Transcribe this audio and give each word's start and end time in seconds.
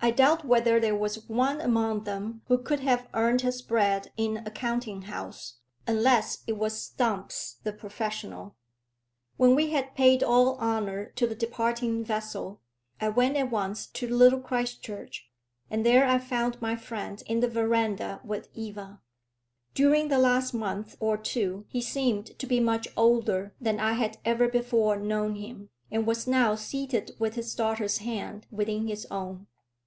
I 0.00 0.12
doubt 0.12 0.44
whether 0.44 0.78
there 0.78 0.94
was 0.94 1.28
one 1.28 1.60
among 1.60 2.04
them 2.04 2.42
who 2.46 2.58
could 2.58 2.78
have 2.80 3.08
earned 3.14 3.40
his 3.40 3.60
bread 3.60 4.12
in 4.16 4.36
a 4.46 4.50
counting 4.50 5.02
house, 5.02 5.54
unless 5.88 6.44
it 6.46 6.52
was 6.56 6.80
Stumps 6.80 7.56
the 7.64 7.72
professional. 7.72 8.54
When 9.38 9.56
we 9.56 9.70
had 9.70 9.96
paid 9.96 10.22
all 10.22 10.56
honour 10.58 11.06
to 11.16 11.26
the 11.26 11.34
departing 11.34 12.04
vessel, 12.04 12.60
I 13.00 13.08
went 13.08 13.36
at 13.36 13.50
once 13.50 13.88
to 13.88 14.06
Little 14.06 14.38
Christchurch, 14.38 15.28
and 15.68 15.84
there 15.84 16.06
I 16.06 16.18
found 16.20 16.62
my 16.62 16.76
friend 16.76 17.20
in 17.26 17.40
the 17.40 17.48
verandah 17.48 18.20
with 18.22 18.50
Eva. 18.54 19.00
During 19.74 20.06
the 20.08 20.18
last 20.18 20.54
month 20.54 20.96
or 21.00 21.16
two 21.18 21.64
he 21.66 21.80
seemed 21.80 22.38
to 22.38 22.46
be 22.46 22.60
much 22.60 22.86
older 22.96 23.52
than 23.60 23.80
I 23.80 23.94
had 23.94 24.18
ever 24.24 24.46
before 24.46 24.96
known 24.96 25.34
him, 25.34 25.70
and 25.90 26.06
was 26.06 26.28
now 26.28 26.54
seated 26.54 27.16
with 27.18 27.34
his 27.34 27.52
daughter's 27.52 27.98
hand 27.98 28.46
within 28.52 28.86
his 28.86 29.04
own. 29.10 29.48